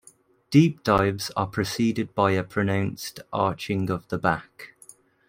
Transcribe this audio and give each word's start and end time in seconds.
Deep 0.49 0.81
dives 0.83 1.29
are 1.37 1.45
preceded 1.45 2.15
by 2.15 2.31
a 2.31 2.43
pronounced 2.43 3.19
arching 3.31 3.91
of 3.91 4.07
the 4.07 4.17
back. 4.17 4.73